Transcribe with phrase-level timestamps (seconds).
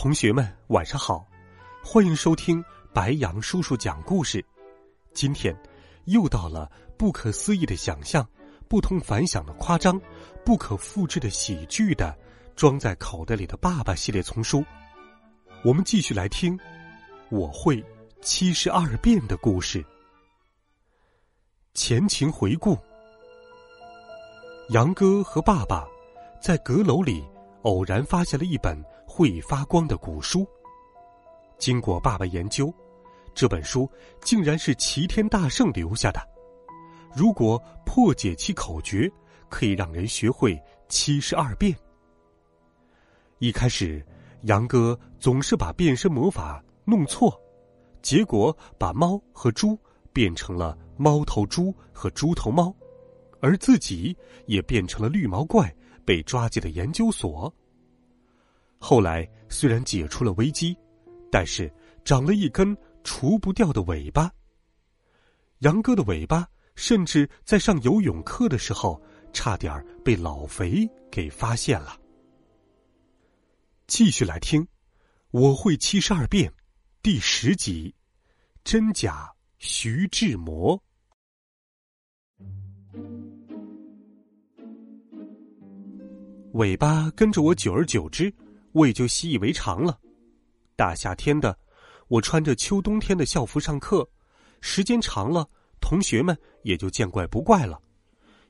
[0.00, 1.26] 同学们，晚上好！
[1.82, 2.64] 欢迎收听
[2.94, 4.44] 白杨叔叔讲故事。
[5.12, 5.52] 今天
[6.04, 8.24] 又到了不可思议的想象、
[8.68, 10.00] 不同凡响的夸张、
[10.44, 12.16] 不可复制的喜剧的
[12.54, 14.64] 装在口袋里的爸爸系列丛书。
[15.64, 16.56] 我们继续来听
[17.28, 17.84] 《我会
[18.22, 19.84] 七十二变》的故事。
[21.74, 22.78] 前情回顾：
[24.68, 25.84] 杨哥和爸爸
[26.40, 27.20] 在阁楼里
[27.62, 28.80] 偶然发现了一本。
[29.18, 30.46] 会发光的古书。
[31.58, 32.72] 经过爸爸研究，
[33.34, 36.20] 这本书竟然是齐天大圣留下的。
[37.16, 39.10] 如果破解其口诀，
[39.48, 40.56] 可以让人学会
[40.88, 41.76] 七十二变。
[43.40, 44.06] 一开始，
[44.42, 47.36] 杨哥总是把变身魔法弄错，
[48.00, 49.76] 结果把猫和猪
[50.12, 52.72] 变成了猫头猪和猪头猫，
[53.40, 55.74] 而自己也变成了绿毛怪，
[56.04, 57.52] 被抓进了研究所。
[58.78, 60.76] 后来虽然解除了危机，
[61.30, 61.72] 但是
[62.04, 64.32] 长了一根除不掉的尾巴。
[65.58, 71.98] 杨哥的尾巴甚至在上游泳课的时候，差点被老肥给发现了。
[73.88, 74.62] 继续来听，
[75.32, 76.50] 《我会七十二变》
[77.02, 77.94] 第十集：
[78.62, 80.80] 真假徐志摩。
[86.52, 88.32] 尾巴跟着我，久而久之。
[88.72, 89.98] 我也就习以为常了。
[90.76, 91.56] 大夏天的，
[92.08, 94.08] 我穿着秋冬天的校服上课，
[94.60, 95.48] 时间长了，
[95.80, 97.80] 同学们也就见怪不怪了。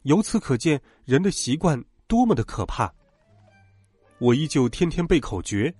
[0.02, 2.92] 由此可见，人的习惯多么的可怕。
[4.18, 5.74] 我依旧天天背口诀，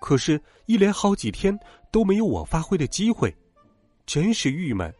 [0.00, 1.58] 可是，一连好几天
[1.90, 3.34] 都没有我发挥的机会，
[4.06, 4.92] 真是郁闷。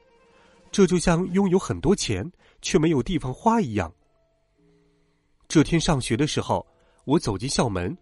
[0.70, 2.30] 这就像拥有很多钱
[2.62, 3.92] 却没有地方花一样。
[5.46, 6.66] 这天上学的时候，
[7.04, 7.96] 我走进校门。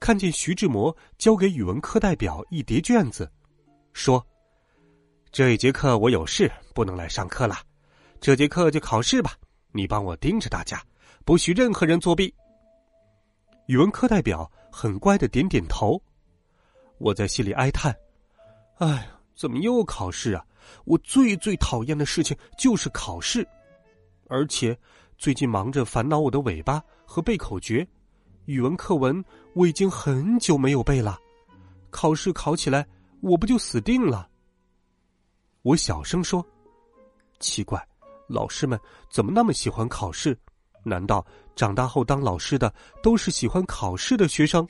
[0.00, 3.30] 看见徐志摩交给语文课代表一叠卷子，
[3.92, 4.24] 说
[5.32, 7.56] ：“这一节课我有事不能来上课了，
[8.20, 9.32] 这节课就考试吧。
[9.72, 10.82] 你帮我盯着大家，
[11.24, 12.32] 不许任何人作弊。”
[13.66, 16.00] 语文课代表很乖的点点头。
[16.98, 17.94] 我在心里哀叹
[18.78, 20.44] ：“哎，怎么又考试啊？
[20.84, 23.46] 我最最讨厌的事情就是考试，
[24.28, 24.78] 而且
[25.18, 27.86] 最近忙着烦恼我的尾巴和背口诀。”
[28.48, 29.22] 语文课文
[29.52, 31.20] 我已经很久没有背了，
[31.90, 32.86] 考试考起来
[33.20, 34.26] 我不就死定了？
[35.60, 36.42] 我小声说
[37.40, 37.86] ：“奇怪，
[38.26, 40.34] 老师们怎么那么喜欢考试？
[40.82, 41.22] 难道
[41.54, 42.72] 长大后当老师的
[43.02, 44.66] 都是喜欢考试的学生？”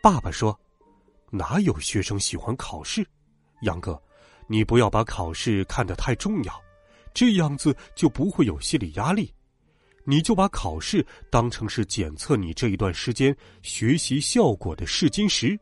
[0.00, 0.56] 爸爸说
[1.32, 3.04] ：“哪有学生喜欢考试？
[3.62, 4.00] 杨哥，
[4.46, 6.62] 你不要把考试看得太重要，
[7.12, 9.34] 这样子就不会有心理压力。”
[10.04, 15.58] 你就把考试当成是检测你这一段时间学习效果的试金石，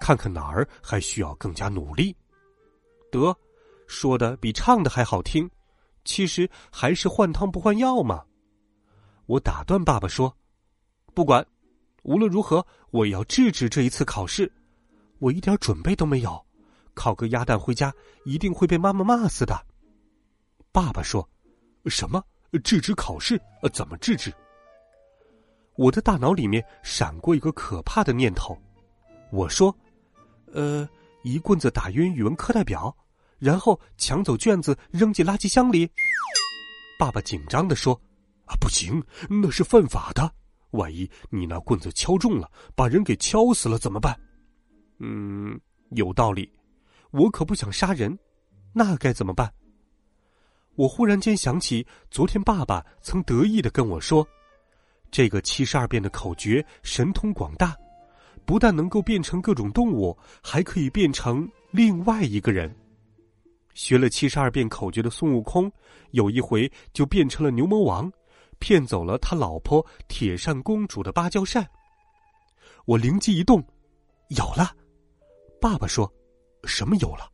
[0.00, 2.14] 看看哪儿还需要更加努力。
[3.10, 3.36] 得，
[3.86, 5.50] 说的比唱的还好听，
[6.04, 8.22] 其实还是换汤不换药嘛。
[9.26, 10.36] 我打断爸爸说
[11.14, 11.44] ：“不管，
[12.02, 14.52] 无论如何，我也要制止这一次考试。
[15.18, 16.46] 我一点准备都没有，
[16.94, 17.92] 考个鸭蛋回家
[18.24, 19.66] 一定会被妈妈骂死的。”
[20.70, 21.28] 爸爸说
[21.86, 22.22] ：“什么？”
[22.58, 23.40] 制止考试？
[23.62, 24.32] 呃，怎么制止？
[25.76, 28.58] 我的大脑里面闪过一个可怕的念头。
[29.30, 29.74] 我说
[30.52, 30.86] ：“呃，
[31.22, 32.94] 一棍子打晕语文课代表，
[33.38, 35.90] 然后抢走卷子扔进垃圾箱里。”
[36.98, 37.98] 爸爸紧张的说
[38.44, 40.30] ：“啊，不行，那是犯法的。
[40.72, 44.18] 万一你那棍子敲中了，把人给敲死了怎么办？”
[44.98, 45.58] 嗯，
[45.90, 46.52] 有道理。
[47.10, 48.18] 我可不想杀人，
[48.72, 49.50] 那该怎么办？
[50.80, 54.26] 我忽然间想起，昨天爸爸曾得意的跟我说
[55.12, 57.76] ：“这个七十二变的口诀神通广大，
[58.46, 62.74] 不但能够变成各种动物，还可以变成另外一个人。”
[63.76, 65.70] 学了七十二变口诀的孙悟空，
[66.12, 68.10] 有一回就变成了牛魔王，
[68.58, 71.68] 骗走了他老婆铁扇公主的芭蕉扇。
[72.86, 73.62] 我灵机一动，
[74.28, 74.74] 有了。
[75.60, 76.10] 爸爸说
[76.64, 77.30] ：“什么有了？”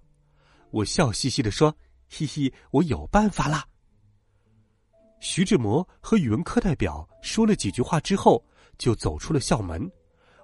[0.73, 1.73] 我笑嘻嘻的说。
[2.09, 3.65] 嘻嘻，我有办法啦！
[5.21, 8.45] 徐志摩和语文课代表说了几句话之后，
[8.79, 9.91] 就走出了校门。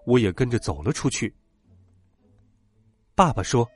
[0.05, 1.33] 我也跟着走了出去。
[3.15, 3.69] 爸爸说：“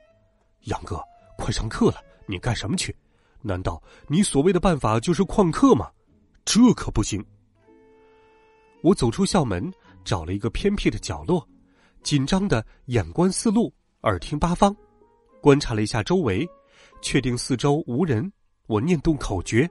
[0.65, 1.01] 杨哥，
[1.37, 2.93] 快上课了，你干什么去？
[3.41, 5.89] 难道你所谓的办法就是旷课吗？
[6.43, 7.25] 这可不行。”
[8.83, 9.71] 我走出校门，
[10.03, 11.47] 找了一个偏僻的角落，
[12.03, 14.75] 紧张的眼观四路，耳听八方，
[15.41, 16.47] 观察了一下周围，
[17.01, 18.31] 确定四周无人，
[18.67, 19.69] 我念动口诀，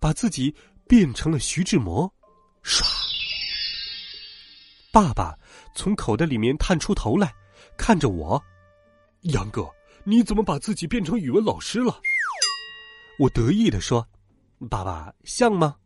[0.00, 0.54] 把自己
[0.86, 2.12] 变成了徐志摩，
[2.62, 2.82] 唰！
[4.92, 5.36] 爸爸
[5.74, 7.32] 从口袋里面探出头来，
[7.76, 8.42] 看着我，
[9.22, 9.68] 杨哥，
[10.04, 12.00] 你怎么把自己变成语文老师了？
[13.18, 14.06] 我得意的说
[14.70, 15.76] ：“爸爸像吗？”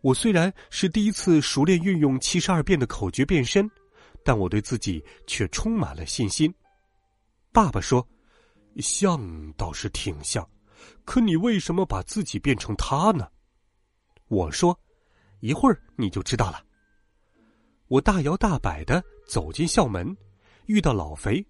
[0.00, 3.68] 我虽然是第一次熟练运用七十二变的口诀变身，
[4.24, 6.54] 但我对自己却充满了信心。
[7.58, 8.06] 爸爸说
[8.78, 10.48] ：“像倒是挺像，
[11.04, 13.28] 可你为什么把自己变成他呢？”
[14.30, 14.78] 我说
[15.42, 16.62] ：“一会儿你就知道了。”
[17.88, 20.16] 我大摇大摆的走进校门，
[20.66, 21.44] 遇到老肥。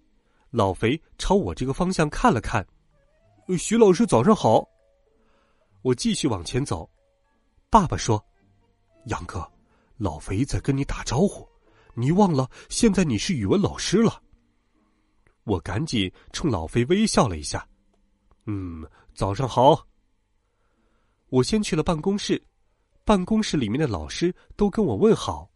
[0.49, 2.65] 老肥朝我这个方向看了看
[3.55, 4.67] ，“徐老师早上好。”
[5.83, 6.89] 我继续往前走。
[7.69, 8.19] 爸爸说。
[9.05, 9.47] 杨哥，
[9.97, 11.47] 老肥在跟你打招呼，
[11.93, 14.23] 你忘了现在你是语文老师了。
[15.49, 17.67] 我赶紧冲老飞微笑了一下，
[18.45, 19.83] 嗯，早上好。
[21.29, 22.39] 我先去了办公室，
[23.03, 25.49] 办公室里面的老师都跟我问好，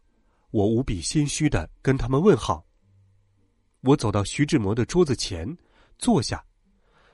[0.50, 2.66] 我无比心虚的跟他们问好。
[3.82, 5.56] 我走到徐志摩的桌子前
[5.96, 6.44] 坐下，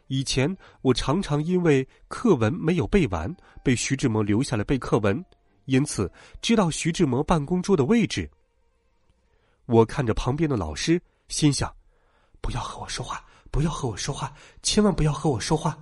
[0.07, 3.31] 以前我常常因为课文没有背完，
[3.63, 5.23] 被徐志摩留下来背课文。
[5.67, 6.11] 因此，
[6.41, 8.31] 知道徐志摩办公桌的位置。
[9.67, 10.99] 我看着旁边的老师，
[11.29, 11.71] 心想：
[12.41, 14.33] 不要和我说话，不要和我说话，
[14.63, 15.79] 千万不要和我说话。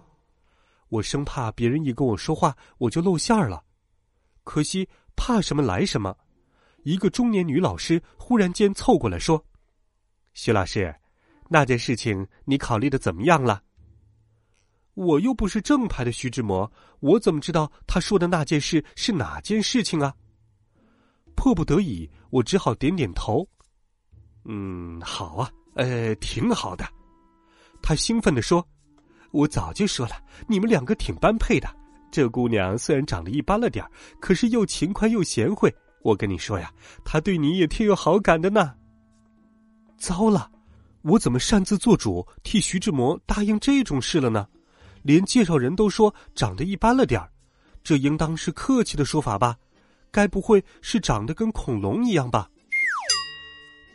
[0.89, 3.63] 我生怕别人一跟我说话，我就露馅儿了。
[4.45, 6.17] 可惜，怕什么来什么。
[6.85, 9.45] 一个中年女老师忽然间凑过来说
[10.33, 10.95] ：“徐老师，
[11.49, 13.63] 那件事情你考虑的怎么样了？”
[14.95, 16.71] 我又不是正牌的徐志摩，
[17.01, 20.15] 我怎么知道他说的那件事是哪件事情啊？
[21.37, 23.47] 迫不得已，我只好点点头。
[24.45, 26.87] 嗯，好啊，呃，挺好的。
[27.81, 28.67] 他兴奋地说
[29.31, 30.13] ：“我早就说了，
[30.47, 31.69] 你们两个挺般配的。
[32.11, 35.75] 这姑娘虽然长得一般了点儿，可是又勤快又贤惠。
[36.03, 36.73] 我跟你说呀，
[37.05, 38.75] 她对你也挺有好感的呢。”
[39.99, 40.51] 糟了，
[41.03, 44.47] 我怎么擅自做主替徐志摩答应这种事了呢？
[45.03, 47.31] 连介绍人都说长得一般了点儿，
[47.85, 49.57] 这应当是客气的说法吧？
[50.11, 52.51] 该不会是长得跟恐龙一样吧？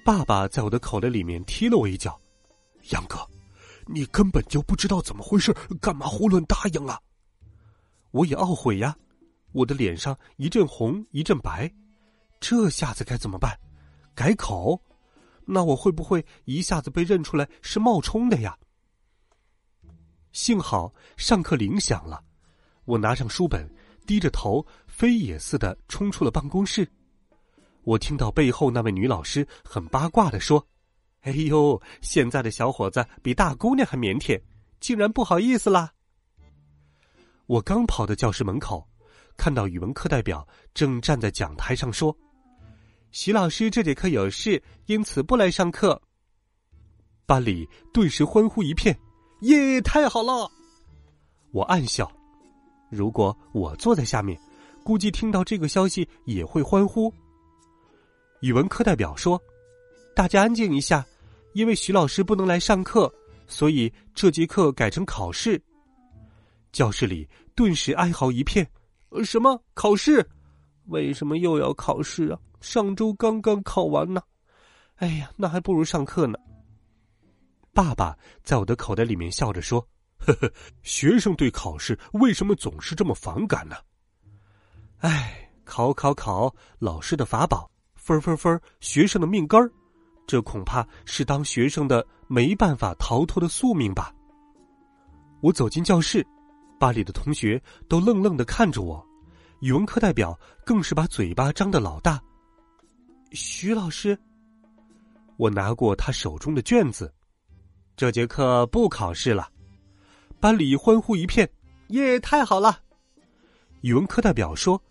[0.04, 2.20] 爸爸在我的口袋里面踢了我一脚，
[2.90, 3.18] 杨哥，
[3.88, 7.00] 你根本就不知道怎么回事，干嘛胡乱答应啊？
[8.12, 8.94] 我也懊悔呀，
[9.54, 11.74] 我的脸上一阵红一阵白，
[12.42, 13.58] 这下子该怎么办？
[14.14, 14.78] 改口？
[15.46, 18.58] 那我会不会一下子被认出来是冒充的呀？
[20.34, 22.22] 幸好上课铃响了，
[22.84, 23.74] 我拿上书本，
[24.06, 26.86] 低着头飞也似的冲出了办公室。
[27.84, 30.66] 我听到背后那位女老师很八卦的说
[31.22, 34.42] ：“哎呦，现在的小伙子比大姑娘还腼腆，
[34.80, 35.92] 竟然不好意思啦！”
[37.46, 38.88] 我刚跑到教室门口，
[39.36, 42.16] 看到语文课代表正站在讲台上说
[43.12, 46.02] ：“徐老师这节课有事，因此不来上课。”
[47.28, 48.98] 班里顿时欢呼一片。
[49.42, 50.50] 耶，太好了！
[51.52, 52.10] 我暗笑，
[52.90, 54.40] 如果我坐在下面，
[54.86, 57.14] 估计听到这个消息也会欢呼。
[58.44, 59.42] 语文课代表说
[60.14, 61.06] ：“大家安静一下，
[61.54, 63.10] 因为徐老师不能来上课，
[63.48, 65.60] 所以这节课改成考试。”
[66.74, 68.70] 教室里顿时哀嚎一片。
[69.24, 70.30] 什么考试？
[70.88, 72.40] 为什么又要考试啊？
[72.60, 74.22] 上周刚刚考完呢。
[74.96, 76.38] 哎呀，那还不如上课呢。
[77.72, 79.80] 爸爸在我的口袋里面笑着说
[80.20, 83.78] ：“呵呵，学生对考试为什么总是这么反感呢？
[84.98, 87.72] 哎，考考考，老师的法宝；
[88.04, 89.72] 分分分，学生的命根儿。
[90.28, 94.14] 这恐怕是当学生的没办法逃脱的宿命吧。”
[95.42, 96.26] 我走进教室，
[96.78, 99.06] 班里的同学都愣愣的看着我，
[99.62, 102.22] 语文课代表更是把嘴巴张得老大。
[103.32, 104.20] 徐老师，
[105.38, 107.14] 我拿过他手中的卷子。
[107.96, 109.50] 这节课不考试了，
[110.40, 111.50] 班里欢呼一片，
[111.90, 112.20] 耶！
[112.20, 112.80] 太好了。
[113.82, 114.82] 语文课代表说：“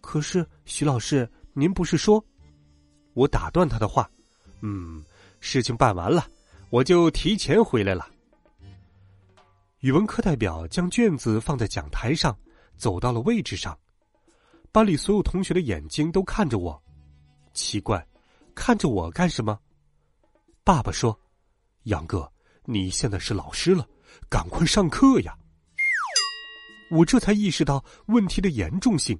[0.00, 2.24] 可是徐老师，您不是说……”
[3.18, 4.08] 我打断他的话
[4.62, 5.04] ：“嗯，
[5.40, 6.24] 事情办完了，
[6.70, 8.08] 我就提前回来了。”
[9.82, 12.36] 语文课代表将卷子放在讲台上，
[12.76, 13.76] 走到了位置上。
[14.70, 16.80] 班里所有同学的眼睛都看着我，
[17.52, 18.06] 奇怪，
[18.54, 19.58] 看着我干什么？
[20.62, 21.18] 爸爸说
[21.90, 22.30] ：“杨哥，
[22.66, 23.84] 你现在是老师了，
[24.28, 25.36] 赶快上课呀！”
[26.92, 29.18] 我这才意识到问题的严重性。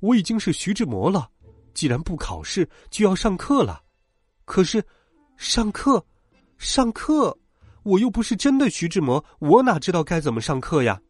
[0.00, 1.30] 我已经是徐志摩了，
[1.74, 3.82] 既然不考试，就要上课了。
[4.44, 4.84] 可是，
[5.36, 6.04] 上课，
[6.56, 7.36] 上课，
[7.82, 11.00] 我又不是真的徐志摩，我哪知道该怎么上课呀？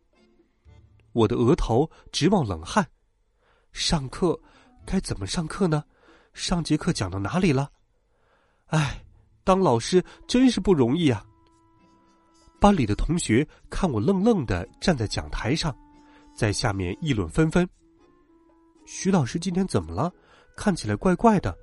[1.12, 2.84] 我的额头直冒冷汗。
[3.72, 4.38] 上课，
[4.86, 5.84] 该怎么上课呢？
[6.32, 7.70] 上节课讲到哪里了？
[8.66, 9.04] 哎，
[9.44, 11.24] 当老师真是不容易啊！
[12.60, 15.76] 班里的同学看我愣愣的站在讲台上，
[16.34, 17.68] 在下面议论纷纷。
[18.86, 20.12] 徐老师今天怎么了？
[20.56, 21.56] 看起来怪怪的。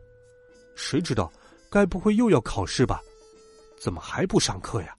[0.76, 1.32] 谁知道？
[1.70, 3.02] 该不会又要考试吧？
[3.80, 4.96] 怎么还不上课呀？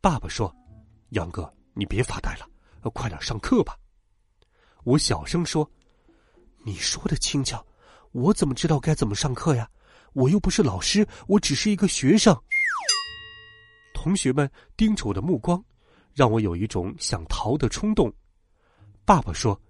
[0.00, 0.54] 爸爸说
[1.10, 2.48] ：“杨哥，你别发呆了，
[2.94, 3.76] 快点上课吧。”
[4.84, 5.70] 我小声说
[6.64, 7.64] ：“你说的轻巧，
[8.12, 9.68] 我怎么知道该怎么上课呀？
[10.14, 12.34] 我又不是老师，我只是一个学生。”
[13.92, 15.62] 同学们盯着我的目光，
[16.14, 18.10] 让我有一种想逃的冲动。
[19.04, 19.60] 爸爸说：“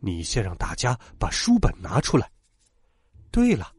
[0.00, 2.30] 你先让大家把书本拿出来。”
[3.30, 3.72] 对了。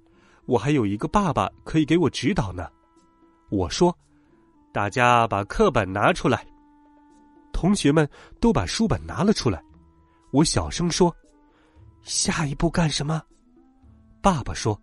[0.46, 2.67] 我还有一个爸爸可以给我指导呢。
[3.50, 3.96] 我说
[4.74, 6.46] ：“大家把课本拿出来。”
[7.53, 9.63] 同学们都把书本拿了出来。
[10.31, 11.15] 我小声说
[12.01, 13.22] ：“下一步干什么？”
[14.22, 14.79] 爸爸说：“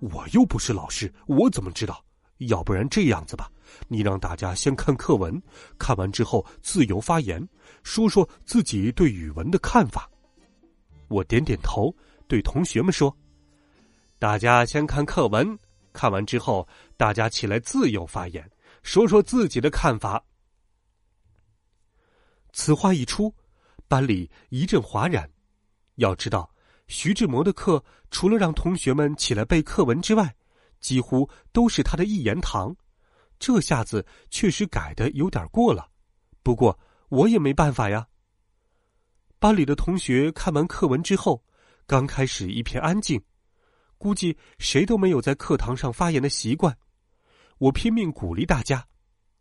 [0.00, 2.02] 我又不是老师，我怎么知道？
[2.38, 3.50] 要不然这样子吧，
[3.88, 5.40] 你让大家先看课文，
[5.78, 7.46] 看完之后自由发言，
[7.82, 10.10] 说说自己对语文的看法。”
[11.08, 11.94] 我点点头，
[12.26, 13.16] 对同学们说。
[14.18, 15.58] 大家先看课文，
[15.92, 18.50] 看完之后，大家起来自由发言，
[18.82, 20.24] 说说自己的看法。
[22.54, 23.34] 此话一出，
[23.86, 25.30] 班里一阵哗然。
[25.96, 26.50] 要知道，
[26.88, 30.34] 徐志摩的课除了让同学们起来背课文之外，
[30.80, 32.74] 几乎都是他的一言堂。
[33.38, 35.90] 这下子确实改的有点过了，
[36.42, 36.78] 不过
[37.10, 38.06] 我也没办法呀。
[39.38, 41.44] 班里的同学看完课文之后，
[41.86, 43.22] 刚开始一片安静。
[43.98, 46.76] 估计谁都没有在课堂上发言的习惯，
[47.58, 48.86] 我拼命鼓励大家，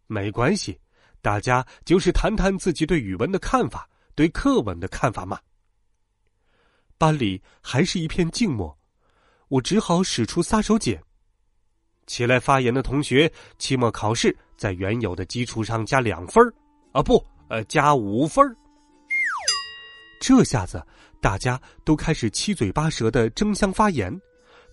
[0.08, 0.80] 没关系，
[1.22, 5.40] 大家就是谈谈自己对语文的看法，对课文的看法嘛。
[6.98, 8.78] 班里还是一片静默，
[9.50, 10.98] 我只好使出杀手锏，
[12.08, 16.54] 起来发言的同学，期末考试在原有的基础上加两分儿。
[16.94, 18.56] 啊不，呃，加五分儿。
[20.22, 20.82] 这下子
[21.22, 24.18] 大家都开始七嘴八舌的争相发言。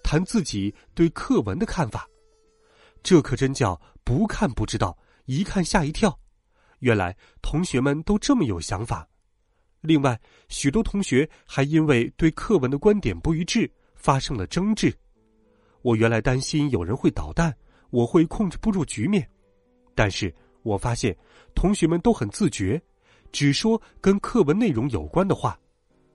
[0.02, 2.08] 谈自己对课文的看法，
[3.02, 6.18] 这可真叫不看不知道，一看吓一跳。
[6.80, 9.08] 原来同学们都这么有想法。
[9.80, 14.92] 另外，许多同学还因为对课文的观点不一致发生了争执。
[15.82, 17.52] 我原来担心有人会捣蛋，
[17.90, 19.28] 我会控制不住局面。
[19.94, 20.32] 但是
[20.62, 21.16] 我发现
[21.54, 22.80] 同学们都很自觉，
[23.32, 25.58] 只说跟课文内容有关的话，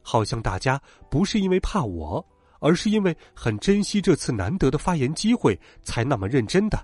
[0.01, 2.25] 好像大家不是因为怕我。
[2.59, 6.77] 而是因为很珍惜这次难得的发言机会，才那么认真的。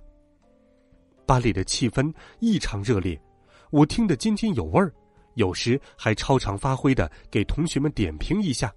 [1.26, 3.20] 班里的气氛异常热烈，
[3.72, 4.94] 我听得津津有味儿，
[5.36, 8.74] 有时还超常发挥的给同学们点评一下。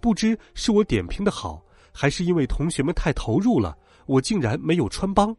[0.00, 5.34] 不知是我点评的好，还是因为同学们太投入了，我竟然没有穿帮。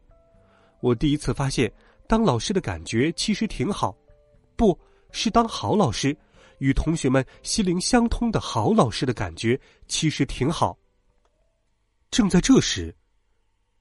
[0.80, 1.70] 我第一次发现，
[2.06, 3.94] 当老师的感觉其实挺好，
[4.56, 4.78] 不
[5.12, 6.16] 是当好老师。
[6.58, 10.78] 与同学们心灵相通的好老师的感觉，其实挺好。
[12.10, 12.94] 正在这时，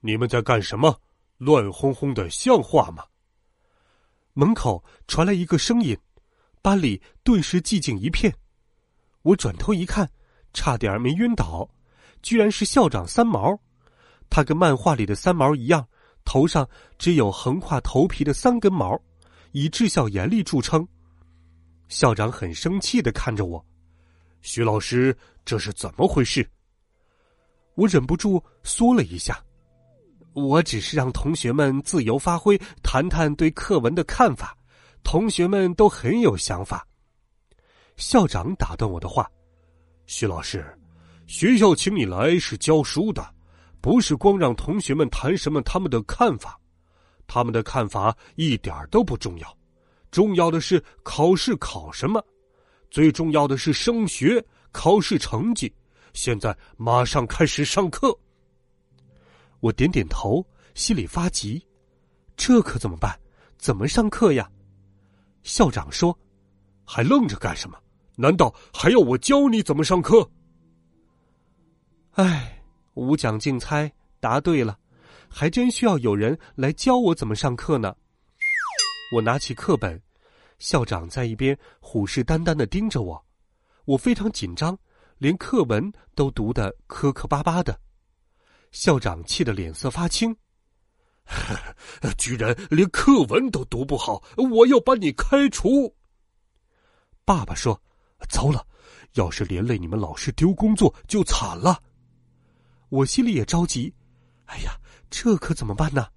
[0.02, 1.02] 你们在干什么？
[1.38, 3.04] 乱哄哄的，像话吗？
[4.34, 5.98] 门口传来一个声音，
[6.62, 8.34] 班里顿时寂静一片。
[9.24, 10.08] 我转头一看，
[10.54, 11.68] 差点没晕倒，
[12.22, 13.60] 居然是校长三毛。
[14.30, 15.88] 他跟漫画里的三毛一样，
[16.24, 16.70] 头上
[17.00, 19.02] 只有横跨头皮的三根毛，
[19.54, 20.88] 以治校严厉著称。
[21.88, 23.66] 校长很生气的看着我，
[24.42, 26.48] 徐老师，这是怎么回事？
[27.80, 29.42] 我忍不住缩了一下。
[30.34, 34.56] 我只是让同学们自由发挥，谈谈对课文的看法。
[35.02, 36.86] 同学们都很有想法。
[37.96, 39.30] 校长打断我的话
[40.06, 40.66] ：“徐老师，
[41.26, 43.26] 学校请你来是教书的，
[43.80, 46.60] 不是光让同学们谈什么他们的看法。
[47.28, 49.58] 他们的看法一点都不重要。”
[50.12, 52.22] 重要的是考试考什么，
[52.92, 54.44] 最重要的是升学
[54.74, 55.74] 考试成绩。
[56.14, 58.18] 现在马上开始上课。
[59.60, 61.66] 我点点头，心里发急，
[62.38, 63.20] 这可怎么办？
[63.58, 64.50] 怎么上课呀？
[65.44, 66.18] 校长说
[66.86, 67.78] ：“还愣着干什么？
[68.16, 70.30] 难道还要我教你怎么上课？”
[72.16, 72.64] 哎，
[72.94, 74.78] 五讲竞猜答对了，
[75.30, 77.96] 还真需要有人来教我怎么上课呢。
[79.14, 80.02] 我拿起课本，
[80.58, 83.26] 校长在一边虎视眈眈的盯着我，
[83.86, 84.78] 我非常紧张，
[85.20, 87.80] 连课文都读得磕磕巴巴的。
[88.72, 90.36] 校长气得脸色发青，
[92.18, 95.94] 居然连课文都读不好，我要把你开除。
[97.26, 97.80] 爸爸说
[98.30, 98.66] ：“糟了，
[99.14, 101.84] 要是连累你们老师丢工作，就惨了。”
[102.90, 103.94] 我心里也着急，
[104.46, 106.08] 哎呀，这可怎么办呢？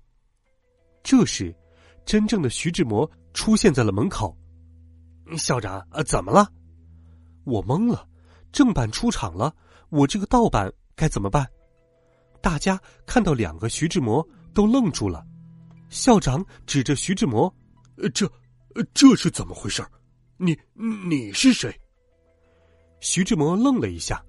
[1.03, 1.55] 这时，
[2.07, 4.35] 真正的徐志摩出现在了门口。
[5.37, 6.49] 校长，呃，怎么了？
[7.45, 8.09] 我懵了，
[8.53, 9.55] 正版出场了，
[9.89, 11.47] 我这个盗版该怎么办？
[12.41, 15.25] 大家看到两个徐志摩都愣住了。
[15.89, 17.53] 校长指着徐志摩
[18.15, 18.31] ：“这，
[18.95, 19.83] 这是怎么回事？
[20.37, 20.57] 你
[21.09, 21.75] 你是谁？”
[23.01, 24.25] 徐志摩愣了一下：“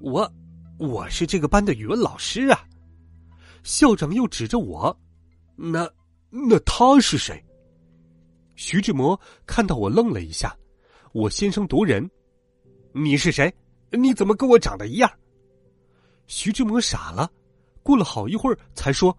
[0.00, 0.30] 我。”
[0.80, 2.64] 我是这个班的语文老师啊，
[3.62, 4.98] 校长又指着我，
[5.54, 5.86] 那
[6.30, 7.44] 那他是谁？
[8.54, 10.56] 徐志摩看到我愣了一下，
[11.12, 12.10] 我先声夺人
[12.92, 13.52] ：“你是谁？
[13.90, 15.10] 你怎么跟我长得一样？”
[16.26, 17.30] 徐志摩傻了，
[17.82, 19.16] 过了好一会儿才说：“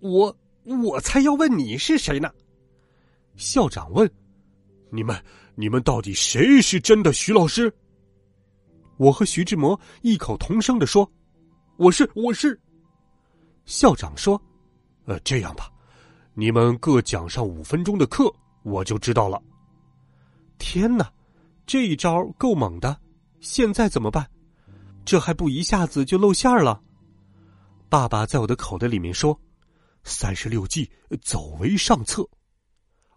[0.00, 0.34] 我
[0.64, 2.30] 我才要问你是谁呢。”
[3.36, 4.10] 校长问
[4.90, 5.22] ：“你们
[5.54, 7.72] 你们到底谁是真的徐老师？”
[8.98, 11.10] 我和徐志摩异口同声的说
[11.76, 12.58] ：“我是，我是。”
[13.64, 14.40] 校长说
[15.06, 15.70] ：“呃，这样吧，
[16.34, 18.32] 你们各讲上五分钟的课，
[18.62, 19.42] 我就知道了。”
[20.58, 21.10] 天哪，
[21.72, 22.94] 这一招够猛的！
[23.40, 24.28] 现在怎么办？
[25.06, 26.78] 这还不一下子就露馅了？
[27.88, 29.40] 爸爸在我的口袋里面说
[30.04, 30.90] ：“三十六计，
[31.22, 32.28] 走为上策。”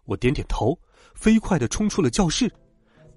[0.06, 0.74] 我点点头，
[1.14, 2.50] 飞快的冲出了教室。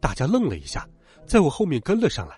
[0.01, 0.85] 大家愣了一下，
[1.25, 2.37] 在我后面跟了上来。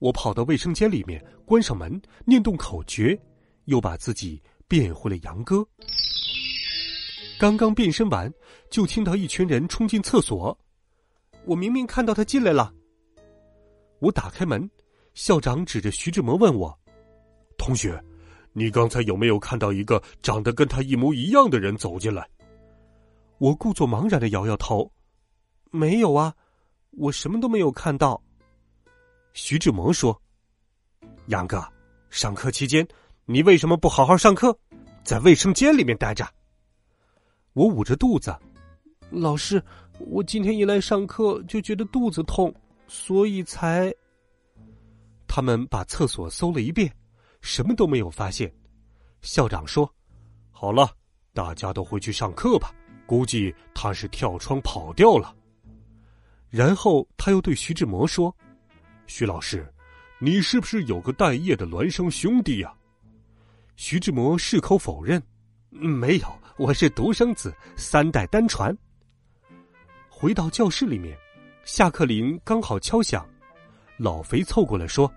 [0.00, 3.16] 我跑到卫生间里面，关上门，念动口诀，
[3.66, 5.64] 又把自己变回了杨哥。
[7.38, 8.28] 刚刚变身完，
[8.72, 10.58] 就听到一群人冲进厕所。
[11.48, 12.70] 我明明看到他进来了。
[14.00, 14.70] 我打开门，
[15.14, 16.78] 校长指着徐志摩问我
[17.56, 17.98] ：“同学，
[18.52, 22.28] 你刚才有没有看到一个长得跟他一模一样的人走进来？”
[23.38, 24.92] 我故作茫然的摇摇头
[25.72, 26.34] ：“没有啊，
[26.90, 28.22] 我什么都没有看到。”
[29.32, 30.20] 徐志摩说
[31.28, 31.66] ：“杨哥，
[32.10, 32.86] 上课期间
[33.24, 34.54] 你为什么不好好上课，
[35.02, 36.28] 在卫生间里面待着？”
[37.54, 38.36] 我捂着肚子，
[39.10, 39.62] 老师，
[39.98, 42.54] 我今天一来上课就觉得肚子痛，
[42.86, 43.92] 所以才……
[45.26, 46.90] 他们把厕所搜了一遍，
[47.42, 48.52] 什么都没有发现。
[49.20, 49.92] 校长说
[50.50, 50.90] ：“好了，
[51.34, 52.74] 大家都回去上课吧。
[53.06, 55.34] 估计他是跳窗跑掉了。”
[56.48, 58.34] 然后他又对徐志摩说。
[59.06, 59.66] 徐老师，
[60.18, 62.72] 你是不是有个待业的孪生兄弟呀？
[63.76, 65.22] 徐志摩矢口否认
[65.68, 68.76] ：“没有，我是独生子，三代单传。”
[70.20, 71.16] 回到教室里面，
[71.64, 73.24] 下课铃刚好敲响，
[73.98, 75.08] 老肥凑过来说：“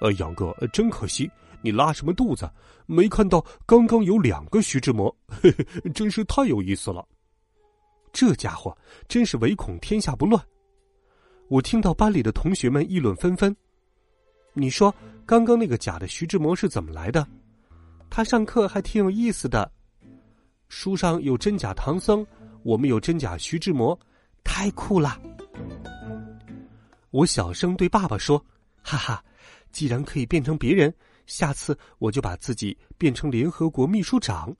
[0.00, 2.50] 呃，杨哥，真可惜，你拉什么肚子？
[2.86, 7.06] 没看到刚刚有两个徐志摩，嘿嘿，真是太有意思了。
[8.14, 8.74] 这家伙
[9.06, 10.42] 真是唯恐天下不乱。”
[11.48, 13.54] 我听到班里的同学们议论纷纷。
[14.54, 14.94] 你说，
[15.26, 17.28] 刚刚那个假的徐志摩是怎么来的？
[18.08, 19.70] 他上课还挺有意思的。
[20.70, 22.26] 书上有真假唐僧，
[22.62, 23.98] 我们有真假徐志摩，
[24.44, 25.20] 太酷了！
[27.10, 28.44] 我小声对爸爸说
[28.82, 29.24] ：“哈哈，
[29.72, 30.92] 既然可以变成别人，
[31.26, 34.54] 下次我就把自己变成联合国秘书长。”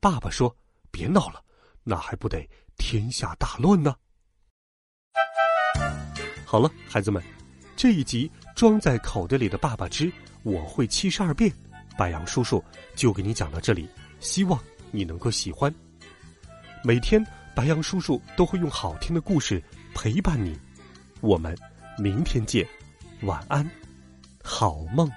[0.00, 0.54] 爸爸说
[0.90, 1.42] ：“别闹了，
[1.84, 3.94] 那还不得天下大乱呢？”
[6.44, 7.22] 好了，孩子们，
[7.76, 10.10] 这一集装在口袋里的《爸爸之
[10.42, 11.50] 我会七十二变》，
[11.96, 12.62] 白杨叔叔
[12.94, 14.58] 就给你讲到这里，希望
[14.90, 15.72] 你能够喜欢。
[16.82, 17.24] 每天
[17.58, 19.60] 白羊叔叔都会用好听的故事
[19.92, 20.56] 陪伴你，
[21.20, 21.58] 我们
[21.98, 22.64] 明天见，
[23.22, 23.68] 晚安，
[24.44, 25.10] 好梦。